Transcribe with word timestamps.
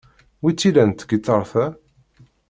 Wi-tt-ilan 0.41 0.91
tgitart-a? 0.91 1.65